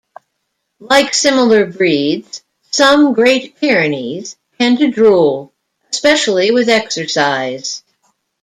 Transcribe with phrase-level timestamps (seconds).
[0.79, 5.53] Like similar breeds, some Great Pyrenees tend to drool,
[5.91, 7.83] especially with exercise.